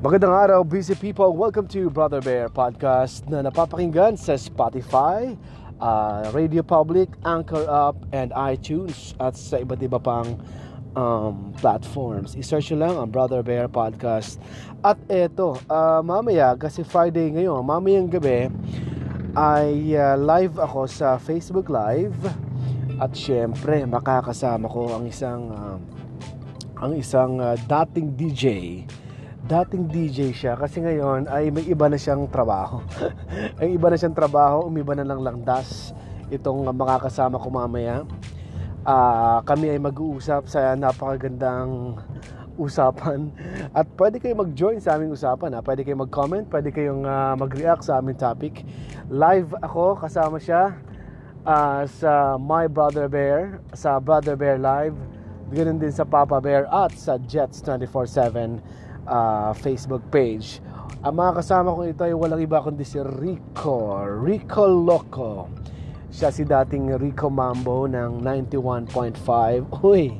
Magandang 0.00 0.32
araw, 0.32 0.64
busy 0.64 0.96
people. 0.96 1.36
Welcome 1.36 1.68
to 1.76 1.92
Brother 1.92 2.24
Bear 2.24 2.48
Podcast 2.48 3.28
na 3.28 3.44
napapakinggan 3.44 4.16
sa 4.16 4.32
Spotify, 4.40 5.36
uh, 5.76 6.24
Radio 6.32 6.64
Public, 6.64 7.12
Anchor 7.28 7.68
Up, 7.68 8.00
and 8.08 8.32
iTunes 8.32 9.12
at 9.20 9.36
sa 9.36 9.60
iba't 9.60 9.76
iba 9.84 10.00
pang 10.00 10.40
um, 10.96 11.52
platforms. 11.60 12.32
I-search 12.32 12.72
nyo 12.72 12.78
lang 12.80 12.94
ang 12.96 13.08
Brother 13.12 13.44
Bear 13.44 13.68
Podcast. 13.68 14.40
At 14.80 14.96
eto, 15.12 15.60
uh, 15.68 16.00
mamaya, 16.00 16.56
kasi 16.56 16.80
Friday 16.80 17.36
ngayon, 17.36 17.60
mamayang 17.60 18.08
gabi, 18.08 18.48
ay 19.36 20.00
uh, 20.00 20.16
live 20.16 20.56
ako 20.56 20.88
sa 20.88 21.20
Facebook 21.20 21.68
Live. 21.68 22.16
At 22.96 23.12
syempre, 23.12 23.84
makakasama 23.84 24.64
ko 24.64 24.96
ang 24.96 25.04
isang 25.04 25.52
uh, 25.52 25.76
ang 26.80 26.96
isang 26.96 27.36
uh, 27.36 27.52
dating 27.68 28.16
DJ 28.16 28.44
dating 29.50 29.90
DJ 29.90 30.30
siya 30.30 30.54
kasi 30.54 30.78
ngayon 30.78 31.26
ay 31.26 31.50
may 31.50 31.66
iba 31.66 31.90
na 31.90 31.98
siyang 31.98 32.30
trabaho. 32.30 32.86
Ang 33.58 33.74
iba 33.74 33.90
na 33.90 33.98
siyang 33.98 34.14
trabaho, 34.14 34.70
umiba 34.70 34.94
na 34.94 35.02
lang 35.02 35.26
langdas 35.26 35.90
itong 36.30 36.62
makakasama 36.70 37.34
ko 37.34 37.50
mamaya. 37.50 38.06
Uh, 38.86 39.42
kami 39.42 39.74
ay 39.74 39.82
mag-uusap 39.82 40.46
sa 40.46 40.78
napakagandang 40.78 41.98
usapan 42.56 43.34
at 43.76 43.90
pwede 43.98 44.22
kayo 44.22 44.38
mag-join 44.38 44.78
sa 44.80 44.96
aming 44.96 45.12
usapan 45.16 45.52
ha? 45.56 45.64
pwede 45.64 45.80
kayo 45.80 45.96
mag-comment 45.96 46.44
pwede 46.48 46.68
kayong 46.72 47.08
uh, 47.08 47.32
mag-react 47.36 47.84
sa 47.84 48.00
aming 48.00 48.16
topic 48.16 48.64
live 49.08 49.52
ako 49.64 49.96
kasama 49.96 50.36
siya 50.36 50.76
uh, 51.44 51.88
sa 51.88 52.36
My 52.36 52.68
Brother 52.68 53.08
Bear 53.08 53.64
sa 53.72 53.96
Brother 53.96 54.36
Bear 54.36 54.60
Live 54.60 54.96
Ganun 55.50 55.82
din 55.82 55.90
sa 55.90 56.06
Papa 56.06 56.38
Bear 56.38 56.70
at 56.70 56.94
sa 56.94 57.18
Jets 57.26 57.58
24-7 57.66 58.62
uh, 59.06 59.52
Facebook 59.56 60.04
page. 60.12 60.60
Ang 61.00 61.16
mga 61.16 61.40
kasama 61.40 61.72
ko 61.72 61.88
ito 61.88 62.04
ay 62.04 62.12
walang 62.12 62.44
iba 62.44 62.60
kundi 62.60 62.84
si 62.84 63.00
Rico. 63.00 64.04
Rico 64.20 64.68
Loco. 64.68 65.48
Siya 66.10 66.28
si 66.34 66.42
dating 66.42 66.98
Rico 66.98 67.30
Mambo 67.32 67.86
ng 67.86 68.20
91.5. 68.20 69.24
Uy, 69.86 70.18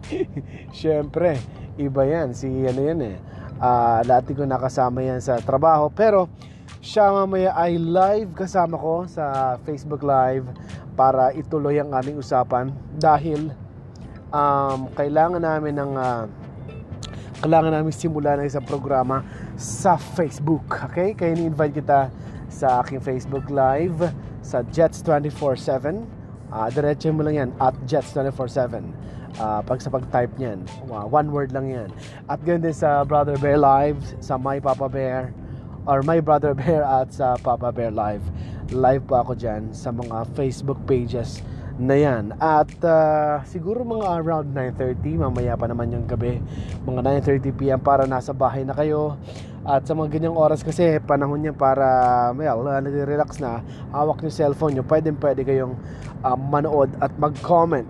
syempre, 0.70 1.36
iba 1.76 2.02
yan. 2.06 2.32
Si 2.32 2.46
ano 2.46 2.80
yan 2.80 3.00
eh. 3.02 3.16
Uh, 3.60 4.00
dati 4.06 4.32
ko 4.32 4.48
nakasama 4.48 5.04
yan 5.04 5.20
sa 5.20 5.36
trabaho. 5.42 5.92
Pero, 5.92 6.32
siya 6.80 7.12
mamaya 7.12 7.52
ay 7.60 7.76
live 7.76 8.32
kasama 8.32 8.80
ko 8.80 9.04
sa 9.04 9.58
Facebook 9.68 10.00
Live 10.00 10.48
para 10.96 11.28
ituloy 11.36 11.76
ang 11.76 11.92
aming 11.92 12.16
usapan 12.16 12.72
dahil 12.96 13.52
um, 14.32 14.88
kailangan 14.96 15.44
namin 15.44 15.76
ng 15.76 15.92
uh, 15.92 16.24
kailangan 17.40 17.72
namin 17.72 17.92
simulan 17.92 18.36
ng 18.44 18.46
isang 18.46 18.64
programa 18.64 19.24
sa 19.56 19.96
Facebook. 19.96 20.68
Okay? 20.92 21.16
Kaya 21.16 21.32
ni-invite 21.32 21.80
kita 21.80 22.12
sa 22.52 22.84
aking 22.84 23.00
Facebook 23.00 23.48
Live 23.48 24.12
sa 24.44 24.60
Jets 24.68 25.00
24-7. 25.00 26.04
Uh, 26.50 26.68
diretso 26.68 27.08
mo 27.14 27.24
lang 27.24 27.48
yan 27.48 27.50
at 27.56 27.72
Jets 27.88 28.12
24-7. 28.12 28.84
Uh, 29.40 29.62
pag 29.64 29.78
sa 29.80 29.88
pag-type 29.88 30.34
niyan. 30.36 30.60
Uh, 30.90 31.08
one 31.08 31.32
word 31.32 31.54
lang 31.56 31.70
yan. 31.70 31.88
At 32.28 32.44
ganoon 32.44 32.60
din 32.60 32.76
sa 32.76 33.06
Brother 33.08 33.40
Bear 33.40 33.56
Live, 33.56 34.02
sa 34.20 34.36
My 34.36 34.60
Papa 34.60 34.90
Bear, 34.90 35.32
or 35.88 36.04
My 36.04 36.20
Brother 36.20 36.52
Bear 36.52 36.84
at 36.84 37.14
sa 37.14 37.40
Papa 37.40 37.72
Bear 37.72 37.94
Live. 37.94 38.20
Live 38.68 39.08
pa 39.08 39.24
ako 39.24 39.32
dyan 39.38 39.72
sa 39.72 39.88
mga 39.94 40.28
Facebook 40.36 40.78
pages 40.84 41.40
na 41.80 41.96
yan. 41.96 42.36
At 42.36 42.68
uh, 42.84 43.40
siguro 43.48 43.80
mga 43.82 44.20
around 44.20 44.52
9.30, 44.52 45.16
mamaya 45.16 45.56
pa 45.56 45.64
naman 45.64 45.88
yung 45.88 46.04
gabi, 46.04 46.36
mga 46.84 47.24
9.30pm 47.24 47.80
para 47.80 48.04
nasa 48.04 48.36
bahay 48.36 48.62
na 48.68 48.76
kayo. 48.76 49.16
At 49.64 49.88
sa 49.88 49.96
mga 49.96 50.20
ganyang 50.20 50.36
oras 50.36 50.60
kasi 50.60 51.00
panahon 51.04 51.40
niya 51.40 51.56
para 51.56 51.88
well, 52.36 52.68
uh, 52.68 52.80
nag-relax 52.80 53.40
na, 53.40 53.64
hawak 53.92 54.20
niyo 54.20 54.32
cellphone 54.32 54.76
niyo, 54.76 54.84
pwede 54.84 55.08
pwede 55.16 55.40
kayong 55.44 55.74
uh, 56.20 56.36
manood 56.36 56.92
at 57.00 57.12
mag-comment 57.16 57.88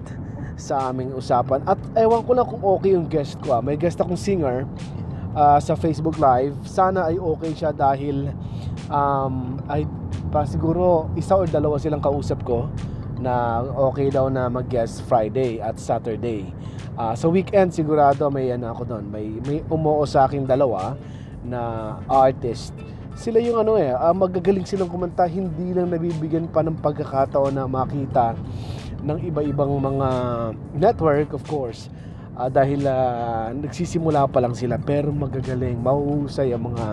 sa 0.55 0.95
aming 0.95 1.11
usapan. 1.15 1.63
At 1.67 1.79
ewan 1.99 2.23
ko 2.23 2.31
lang 2.37 2.47
kung 2.47 2.63
okay 2.63 2.95
yung 2.95 3.11
guest 3.11 3.43
ko. 3.43 3.59
Ah. 3.59 3.63
May 3.65 3.75
guest 3.75 3.99
akong 3.99 4.19
singer 4.19 4.69
uh, 5.35 5.59
sa 5.59 5.75
Facebook 5.75 6.21
Live. 6.21 6.55
Sana 6.63 7.11
ay 7.11 7.19
okay 7.19 7.53
siya 7.57 7.75
dahil 7.75 8.31
um, 8.87 9.59
ay 9.67 9.89
pa 10.31 10.47
siguro 10.47 11.11
isa 11.19 11.35
o 11.35 11.43
dalawa 11.43 11.81
silang 11.81 12.03
kausap 12.03 12.45
ko 12.47 12.71
na 13.21 13.61
okay 13.61 14.09
daw 14.09 14.33
na 14.33 14.49
mag-guest 14.49 15.05
Friday 15.05 15.61
at 15.61 15.77
Saturday. 15.77 16.49
Uh, 16.97 17.13
sa 17.13 17.29
weekend 17.29 17.71
sigurado 17.71 18.33
may 18.33 18.51
ano 18.51 18.73
ako 18.73 18.97
doon, 18.97 19.05
may 19.13 19.29
may 19.45 19.61
umuo 19.69 20.03
sa 20.09 20.25
akin 20.27 20.49
dalawa 20.49 20.97
na 21.45 21.95
artist. 22.09 22.73
Sila 23.21 23.37
yung 23.37 23.61
ano 23.61 23.77
eh, 23.77 23.93
uh, 23.93 24.17
magagaling 24.17 24.65
silang 24.65 24.89
kumanta, 24.89 25.29
hindi 25.29 25.77
lang 25.77 25.93
nabibigyan 25.93 26.49
pa 26.49 26.65
ng 26.65 26.81
pagkakataon 26.81 27.53
na 27.53 27.69
makita 27.69 28.33
ng 29.05 29.19
iba-ibang 29.29 29.69
mga 29.77 30.09
network 30.73 31.37
of 31.37 31.45
course. 31.45 31.93
Uh, 32.41 32.49
dahil 32.49 32.89
uh, 32.89 33.53
nagsisimula 33.53 34.25
pa 34.25 34.41
lang 34.41 34.57
sila 34.57 34.81
pero 34.81 35.13
magagaling, 35.13 35.77
mahuhusay 35.77 36.57
ang 36.57 36.73
mga 36.73 36.85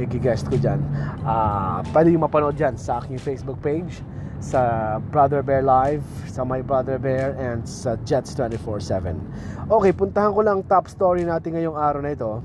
eh, 0.00 0.06
guest 0.08 0.48
ko 0.48 0.56
dyan. 0.56 0.80
Uh, 1.20 1.84
pwede 1.92 2.14
yung 2.14 2.24
mapanood 2.24 2.56
dyan 2.56 2.80
sa 2.80 3.02
aking 3.04 3.20
Facebook 3.20 3.60
page 3.60 4.00
sa 4.40 4.96
Brother 5.12 5.44
Bear 5.44 5.60
Live, 5.60 6.02
sa 6.26 6.42
My 6.48 6.64
Brother 6.64 6.96
Bear, 6.96 7.36
and 7.36 7.62
sa 7.68 8.00
Jets 8.08 8.32
24-7. 8.32 9.14
Okay, 9.68 9.92
puntahan 9.92 10.32
ko 10.32 10.40
lang 10.40 10.64
top 10.64 10.88
story 10.88 11.28
natin 11.28 11.54
ngayong 11.54 11.76
araw 11.76 12.00
na 12.00 12.16
ito. 12.16 12.40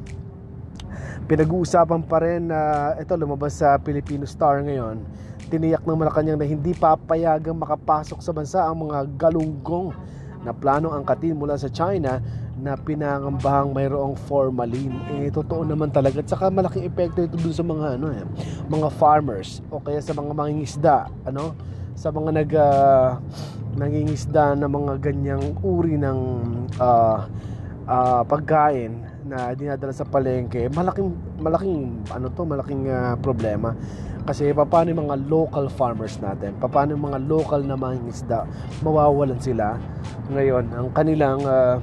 Pinag-uusapan 1.26 2.06
pa 2.06 2.22
rin 2.22 2.52
na 2.52 2.94
uh, 2.94 3.02
ito 3.02 3.16
lumabas 3.18 3.58
sa 3.58 3.80
Filipino 3.82 4.28
Star 4.30 4.62
ngayon. 4.62 5.02
Tiniyak 5.50 5.82
ng 5.88 5.98
Malacanang 5.98 6.38
na 6.38 6.46
hindi 6.46 6.76
papayagang 6.76 7.58
makapasok 7.58 8.20
sa 8.22 8.32
bansa 8.36 8.60
ang 8.62 8.86
mga 8.86 9.10
galunggong 9.18 9.96
na 10.46 10.54
plano 10.54 10.94
angkatin 10.94 11.34
mula 11.34 11.58
sa 11.58 11.66
China 11.72 12.22
na 12.56 12.78
pinangambahang 12.78 13.74
mayroong 13.74 14.14
formalin. 14.30 14.94
Eh, 15.18 15.34
totoo 15.34 15.66
naman 15.66 15.90
talaga. 15.90 16.22
At 16.22 16.30
saka 16.30 16.54
malaking 16.54 16.86
epekto 16.86 17.26
ito 17.26 17.36
dun 17.36 17.52
sa 17.52 17.66
mga, 17.66 17.98
ano, 17.98 18.08
eh, 18.14 18.24
mga 18.70 18.88
farmers 18.94 19.66
o 19.74 19.82
kaya 19.82 20.00
sa 20.00 20.14
mga 20.14 20.32
mangingisda. 20.32 21.10
Ano? 21.26 21.58
Sa 21.96 22.12
mga 22.12 22.30
nag 22.36 22.52
uh, 22.54 23.08
nangingisda 23.80 24.56
ng 24.60 24.72
mga 24.72 24.94
ganyang 25.00 25.46
uri 25.64 25.96
ng 25.96 26.20
uh, 26.80 27.24
uh, 27.88 28.22
pagkain 28.28 29.00
na 29.26 29.56
dinadala 29.58 29.96
sa 29.96 30.06
palengke 30.06 30.70
malaking 30.76 31.16
malaking 31.40 32.04
ano 32.12 32.30
to 32.30 32.44
malaking 32.44 32.92
uh, 32.92 33.16
problema. 33.20 33.74
Kasi 34.26 34.50
paano 34.58 34.90
yung 34.90 35.06
mga 35.06 35.18
local 35.30 35.70
farmers 35.70 36.18
natin 36.20 36.58
paano 36.60 36.98
yung 36.98 37.06
mga 37.14 37.20
local 37.26 37.62
na 37.64 37.80
mangingisda 37.80 38.44
mawawalan 38.84 39.40
sila 39.40 39.80
ngayon. 40.30 40.68
Ang 40.76 40.88
kanilang 40.92 41.40
uh, 41.48 41.80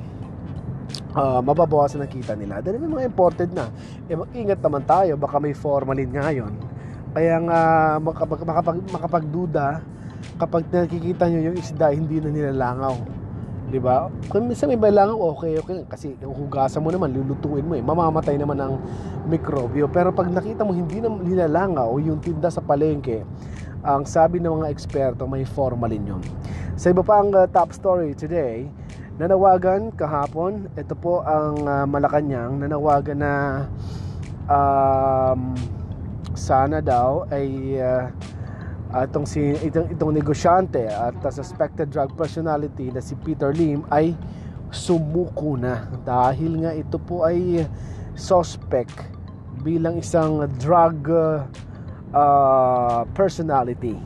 uh, 1.16 1.40
mababawasan 1.40 2.04
ang 2.04 2.12
kita 2.12 2.36
nila. 2.36 2.60
Dahil 2.60 2.82
may 2.84 3.00
mga 3.00 3.04
imported 3.08 3.50
na. 3.56 3.72
Eh 4.10 4.16
mag-ingat 4.16 4.60
naman 4.60 4.82
tayo 4.84 5.16
baka 5.16 5.40
may 5.40 5.56
formalin 5.56 6.12
ngayon 6.12 6.72
kaya 7.12 7.36
nga 7.44 7.60
makapag, 8.00 8.40
makapag, 8.40 8.78
makapagduda 8.88 9.84
kapag 10.42 10.66
nakikita 10.74 11.30
nyo 11.30 11.54
yung 11.54 11.56
isda 11.62 11.94
hindi 11.94 12.18
na 12.18 12.34
nilalangaw. 12.34 12.98
Di 13.70 13.78
ba? 13.78 14.10
Kung 14.26 14.50
minsan 14.50 14.74
may 14.74 14.90
langaw 14.90 15.38
okay 15.38 15.54
okay 15.62 15.86
kasi 15.86 16.18
hugasan 16.18 16.82
mo 16.82 16.90
naman 16.90 17.14
lulutuin 17.14 17.62
mo 17.62 17.78
eh. 17.78 17.80
Mamamatay 17.80 18.34
naman 18.34 18.58
ang 18.58 18.82
mikrobyo. 19.30 19.86
Pero 19.86 20.10
pag 20.10 20.26
nakita 20.26 20.66
mo 20.66 20.74
hindi 20.74 20.98
na 20.98 21.14
nilalangaw 21.14 21.94
yung 22.02 22.18
tinda 22.18 22.50
sa 22.50 22.58
palengke 22.58 23.22
ang 23.86 24.02
sabi 24.02 24.42
ng 24.42 24.62
mga 24.62 24.68
eksperto 24.74 25.30
may 25.30 25.46
formalin 25.46 26.18
yun. 26.18 26.22
Sa 26.74 26.90
iba 26.90 27.06
pa 27.06 27.22
ang 27.22 27.30
uh, 27.30 27.46
top 27.46 27.70
story 27.70 28.18
today 28.18 28.66
nanawagan 29.22 29.94
kahapon 29.94 30.66
ito 30.74 30.98
po 30.98 31.22
ang 31.22 31.62
uh, 31.62 31.84
Malacanang 31.86 32.58
nanawagan 32.58 33.20
na 33.20 33.32
um, 34.50 35.54
sana 36.34 36.80
daw 36.82 37.28
ay 37.30 37.78
uh, 37.78 38.08
uh, 38.92 39.04
itong, 39.08 39.26
si, 39.26 39.56
itong, 39.64 39.88
itong 39.90 40.12
negosyante 40.12 40.84
at 40.86 41.16
uh, 41.24 41.32
suspected 41.32 41.88
drug 41.88 42.12
personality 42.14 42.92
na 42.92 43.00
si 43.00 43.16
Peter 43.18 43.50
Lim 43.50 43.88
ay 43.88 44.12
sumuko 44.72 45.56
na 45.56 45.88
dahil 46.04 46.64
nga 46.64 46.72
ito 46.76 46.96
po 47.00 47.24
ay 47.24 47.64
suspect 48.16 48.92
bilang 49.64 50.00
isang 50.00 50.44
drug 50.60 51.08
uh, 51.08 51.44
uh, 52.12 53.04
personality. 53.16 53.96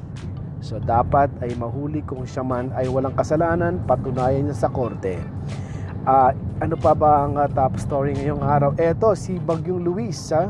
So 0.62 0.82
dapat 0.82 1.30
ay 1.42 1.54
mahuli 1.54 2.02
kung 2.02 2.26
siya 2.26 2.42
man 2.42 2.74
ay 2.74 2.90
walang 2.90 3.14
kasalanan, 3.14 3.82
patunayan 3.86 4.50
niya 4.50 4.66
sa 4.66 4.68
korte. 4.70 5.18
Uh, 6.06 6.30
ano 6.62 6.78
pa 6.78 6.94
ba 6.94 7.26
ang 7.26 7.34
uh, 7.34 7.50
top 7.50 7.78
story 7.82 8.14
ngayong 8.14 8.42
araw? 8.42 8.70
Eto, 8.78 9.14
si 9.18 9.42
Bagyong 9.42 9.82
Luis, 9.82 10.18
ha? 10.30 10.46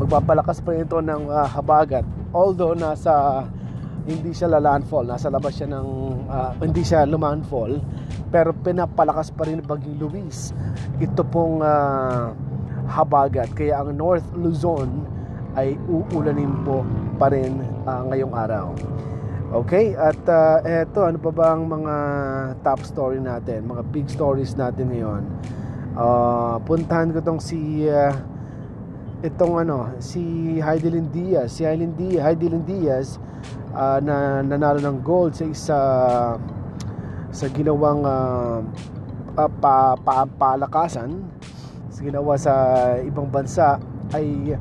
magpapalakas 0.00 0.64
pa 0.64 0.72
ito 0.72 0.96
ng 1.04 1.28
uh, 1.28 1.44
habagat 1.44 2.08
although 2.34 2.74
nasa 2.74 3.44
hindi 4.08 4.32
siya 4.32 4.56
lalandfall 4.56 5.06
nasa 5.06 5.28
labas 5.28 5.60
siya 5.60 5.68
ng 5.70 5.88
uh, 6.26 6.52
hindi 6.58 6.82
siya 6.82 7.04
lumanfall 7.04 7.78
pero 8.30 8.54
pinapalakas 8.56 9.30
pa 9.34 9.44
rin 9.46 9.60
Bagyong 9.60 9.98
Luis 9.98 10.54
ito 10.98 11.22
pong 11.26 11.60
uh, 11.60 12.32
habagat. 12.90 13.54
Kaya 13.54 13.80
ang 13.80 13.94
North 13.94 14.26
Luzon 14.34 15.06
ay 15.54 15.78
uulanin 15.86 16.50
po 16.66 16.82
pa 17.16 17.30
rin 17.30 17.62
uh, 17.86 18.02
ngayong 18.10 18.34
araw. 18.34 18.74
Okay, 19.50 19.98
at 19.98 20.22
uh, 20.30 20.62
eto, 20.62 21.02
ano 21.02 21.18
pa 21.18 21.30
ba 21.34 21.58
ang 21.58 21.66
mga 21.66 21.94
top 22.62 22.86
story 22.86 23.18
natin, 23.18 23.66
mga 23.66 23.82
big 23.90 24.06
stories 24.06 24.54
natin 24.54 24.94
ngayon? 24.94 25.26
Uh, 25.98 26.62
puntahan 26.62 27.10
ko 27.10 27.18
tong 27.18 27.42
si 27.42 27.82
uh, 27.90 28.14
itong 29.20 29.60
ano, 29.60 29.92
si 30.00 30.56
Heidelin 30.60 31.08
Diaz. 31.12 31.60
Si 31.60 31.62
Heidelin 31.64 31.92
Diaz, 31.96 32.22
Heidelin 32.24 32.64
Diaz 32.64 33.08
uh, 33.76 34.00
na 34.00 34.40
nanalo 34.40 34.80
ng 34.80 34.98
gold 35.04 35.36
sa 35.36 35.44
isa 35.44 35.80
sa 37.30 37.46
ginawang 37.54 38.02
uh, 38.02 38.58
pa, 39.36 39.94
pa, 39.94 40.26
palakasan 40.26 41.22
sa 41.88 42.00
ginawa 42.02 42.34
sa 42.34 42.54
ibang 43.06 43.30
bansa 43.30 43.78
ay 44.10 44.58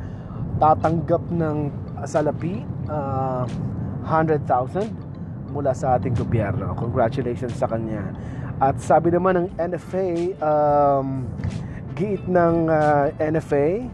tatanggap 0.62 1.24
ng 1.34 1.74
salapi 2.06 2.62
uh, 2.92 3.48
100,000 4.06 5.10
mula 5.50 5.74
sa 5.74 5.98
ating 5.98 6.14
gobyerno. 6.14 6.78
Congratulations 6.78 7.58
sa 7.58 7.66
kanya. 7.66 8.14
At 8.60 8.78
sabi 8.84 9.10
naman 9.10 9.40
ng 9.40 9.48
NFA, 9.58 10.36
um, 10.44 11.26
giit 11.98 12.22
ng 12.30 12.70
uh, 12.70 13.10
NFA, 13.18 13.88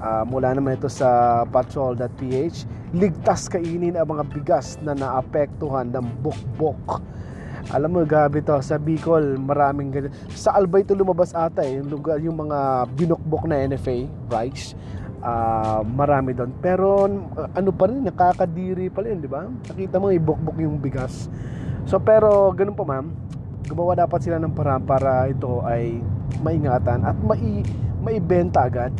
uh, 0.00 0.24
mula 0.26 0.54
naman 0.54 0.78
ito 0.78 0.90
sa 0.90 1.42
patrol.ph, 1.48 2.66
ligtas 2.94 3.46
kainin 3.46 3.98
ang 3.98 4.08
mga 4.08 4.24
bigas 4.32 4.78
na 4.82 4.96
naapektuhan 4.96 5.90
ng 5.92 6.06
bukbok. 6.22 7.02
Alam 7.68 8.00
mo, 8.00 8.00
gabi 8.08 8.40
to, 8.40 8.56
sa 8.64 8.80
Bicol, 8.80 9.36
maraming 9.36 9.92
ganyan. 9.92 10.14
Sa 10.32 10.56
Albay 10.56 10.88
ito 10.88 10.96
lumabas 10.96 11.36
ata 11.36 11.60
eh, 11.60 11.76
yung, 11.76 11.88
lugar, 11.92 12.16
yung 12.16 12.48
mga 12.48 12.88
binukbok 12.96 13.44
na 13.44 13.60
NFA 13.68 14.08
rice 14.32 14.72
uh, 15.22 15.82
marami 15.84 16.34
doon. 16.34 16.50
Pero 16.62 17.06
ano 17.54 17.70
pa 17.74 17.84
rin, 17.90 18.06
nakakadiri 18.06 18.90
pa 18.90 19.02
rin, 19.02 19.22
di 19.22 19.30
ba? 19.30 19.46
Nakita 19.46 19.98
mo, 19.98 20.10
ibukbok 20.14 20.56
yung 20.62 20.78
bigas. 20.78 21.26
So 21.88 21.96
pero 21.96 22.52
ganun 22.52 22.76
pa 22.76 22.84
ma'am, 22.84 23.06
gumawa 23.64 23.96
dapat 23.96 24.20
sila 24.20 24.36
ng 24.36 24.52
paraan 24.52 24.84
para 24.84 25.24
ito 25.28 25.64
ay 25.64 26.00
maingatan 26.44 27.00
at 27.04 27.16
mai 27.24 27.64
maibenta 28.04 28.68
agad. 28.68 28.92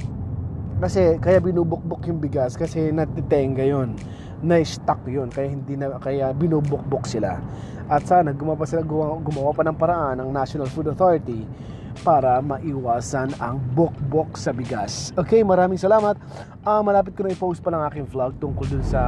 Kasi 0.79 1.19
kaya 1.19 1.43
binubukbok 1.43 2.07
yung 2.07 2.23
bigas 2.23 2.55
kasi 2.55 2.95
natitenga 2.95 3.67
yon 3.67 3.99
na 4.39 4.63
stock 4.63 5.03
yon 5.11 5.27
kaya 5.27 5.51
hindi 5.51 5.75
na 5.75 5.99
kaya 5.99 6.31
binubukbok 6.31 7.03
sila 7.03 7.43
at 7.91 8.07
sana 8.07 8.31
gumawa 8.31 8.63
sila 8.63 8.87
gumawa, 8.87 9.51
pa 9.51 9.67
ng 9.67 9.75
paraan 9.75 10.23
ng 10.23 10.31
National 10.31 10.71
Food 10.71 10.95
Authority 10.95 11.43
para 12.07 12.39
maiwasan 12.39 13.35
ang 13.43 13.59
bok-bok 13.75 14.39
sa 14.39 14.55
bigas. 14.55 15.11
Okay, 15.19 15.43
maraming 15.43 15.81
salamat. 15.81 16.15
Uh, 16.63 16.79
malapit 16.87 17.19
ko 17.19 17.27
na 17.27 17.35
i-post 17.35 17.59
pa 17.59 17.75
ng 17.75 17.83
aking 17.91 18.07
vlog 18.07 18.39
tungkol 18.39 18.71
dun 18.71 18.85
sa 18.87 19.03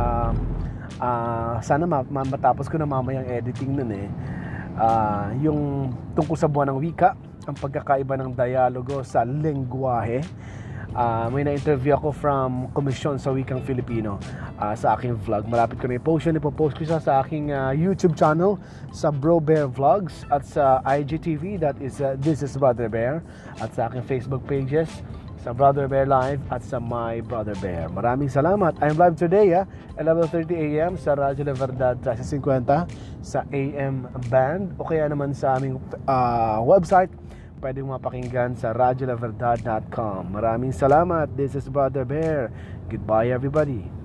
uh, 0.98 1.54
sana 1.62 1.86
ma- 1.86 2.08
matapos 2.08 2.66
ko 2.66 2.82
na 2.82 2.88
mamayang 2.88 3.30
editing 3.30 3.78
nun 3.78 3.94
eh. 3.94 4.08
Uh, 4.74 5.28
yung 5.38 5.60
tungkol 6.18 6.34
sa 6.34 6.50
buwan 6.50 6.74
ng 6.74 6.82
wika, 6.82 7.14
ang 7.46 7.54
pagkakaiba 7.54 8.18
ng 8.18 8.34
dialogo 8.34 9.06
sa 9.06 9.22
lengguwahe 9.22 10.24
uh, 10.94 11.26
may 11.30 11.46
na-interview 11.46 11.94
ako 11.94 12.10
from 12.10 12.70
Komisyon 12.74 13.18
sa 13.20 13.30
Wikang 13.30 13.62
Filipino 13.62 14.18
uh, 14.58 14.74
sa 14.74 14.94
aking 14.98 15.18
vlog. 15.20 15.46
Malapit 15.46 15.78
ko 15.78 15.86
na 15.86 15.98
i-post 15.98 16.26
yun. 16.26 16.38
Ipopost 16.38 16.78
ko 16.78 16.82
siya 16.86 17.00
sa 17.02 17.22
aking 17.22 17.54
uh, 17.54 17.70
YouTube 17.74 18.14
channel 18.18 18.58
sa 18.90 19.10
Bro 19.14 19.42
Bear 19.44 19.66
Vlogs 19.70 20.26
at 20.30 20.42
sa 20.46 20.82
IGTV 20.86 21.60
that 21.60 21.78
is 21.78 22.02
uh, 22.02 22.18
This 22.18 22.42
is 22.42 22.54
Brother 22.56 22.90
Bear 22.90 23.22
at 23.62 23.74
sa 23.74 23.90
aking 23.90 24.06
Facebook 24.06 24.42
pages 24.46 24.88
sa 25.40 25.56
Brother 25.56 25.88
Bear 25.88 26.04
Live 26.04 26.40
at 26.52 26.60
sa 26.60 26.76
My 26.76 27.24
Brother 27.24 27.56
Bear. 27.64 27.88
Maraming 27.88 28.28
salamat. 28.28 28.76
I'm 28.84 29.00
live 29.00 29.16
today 29.16 29.56
ah, 29.56 29.64
11.30 29.96 30.52
a.m. 30.52 30.92
sa 31.00 31.16
Radyo 31.16 31.48
La 31.48 31.56
Verdad 31.56 31.96
1350 32.04 33.24
sa 33.24 33.48
AM 33.48 34.04
band 34.28 34.76
o 34.76 34.84
kaya 34.84 35.08
naman 35.08 35.32
sa 35.32 35.56
aming 35.56 35.80
uh, 36.04 36.60
website 36.60 37.08
pwedeng 37.60 37.92
mapakinggan 37.92 38.56
sa 38.56 38.72
radyolaverdad.com. 38.72 40.32
Maraming 40.32 40.72
salamat. 40.72 41.28
This 41.36 41.52
is 41.52 41.68
Brother 41.68 42.08
Bear. 42.08 42.48
Goodbye 42.88 43.30
everybody. 43.30 43.99